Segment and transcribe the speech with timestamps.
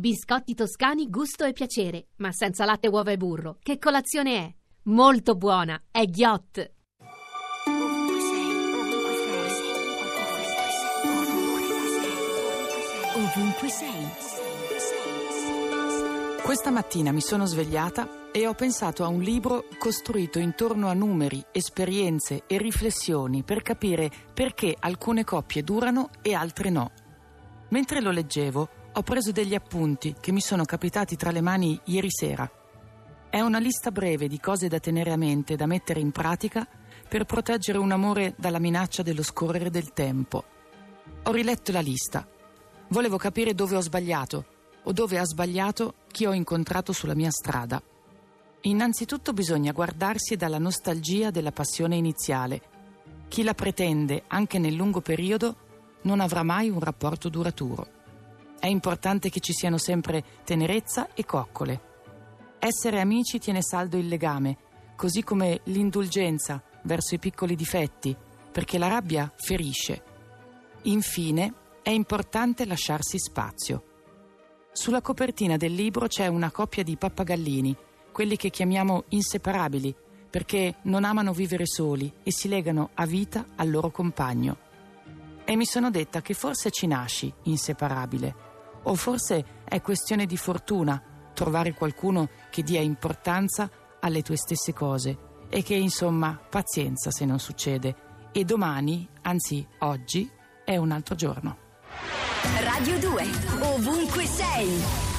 [0.00, 3.58] Biscotti toscani gusto e piacere, ma senza latte, uova e burro.
[3.60, 4.54] Che colazione è?
[4.84, 6.70] Molto buona, è ghiott.
[13.14, 14.08] Ovunque sei.
[16.42, 21.44] Questa mattina mi sono svegliata e ho pensato a un libro costruito intorno a numeri,
[21.52, 26.90] esperienze e riflessioni per capire perché alcune coppie durano e altre no.
[27.68, 32.10] Mentre lo leggevo, ho preso degli appunti che mi sono capitati tra le mani ieri
[32.10, 32.50] sera.
[33.28, 36.66] È una lista breve di cose da tenere a mente, da mettere in pratica
[37.08, 40.44] per proteggere un amore dalla minaccia dello scorrere del tempo.
[41.24, 42.26] Ho riletto la lista
[42.90, 44.44] Volevo capire dove ho sbagliato
[44.82, 47.80] o dove ha sbagliato chi ho incontrato sulla mia strada.
[48.62, 52.60] Innanzitutto bisogna guardarsi dalla nostalgia della passione iniziale.
[53.28, 55.56] Chi la pretende anche nel lungo periodo
[56.02, 57.98] non avrà mai un rapporto duraturo.
[58.60, 61.80] È importante che ci siano sempre tenerezza e coccole.
[62.58, 64.58] Essere amici tiene saldo il legame,
[64.96, 68.14] così come l'indulgenza verso i piccoli difetti,
[68.52, 70.02] perché la rabbia ferisce.
[70.82, 73.84] Infine, è importante lasciarsi spazio.
[74.72, 77.74] Sulla copertina del libro c'è una coppia di pappagallini,
[78.12, 79.96] quelli che chiamiamo inseparabili,
[80.28, 84.68] perché non amano vivere soli e si legano a vita al loro compagno.
[85.46, 88.49] E mi sono detta che forse ci nasci inseparabile,
[88.84, 91.02] o forse è questione di fortuna
[91.34, 97.38] trovare qualcuno che dia importanza alle tue stesse cose e che insomma pazienza se non
[97.38, 100.30] succede e domani, anzi oggi,
[100.64, 101.56] è un altro giorno.
[102.62, 103.24] Radio 2,
[103.60, 105.09] ovunque sei.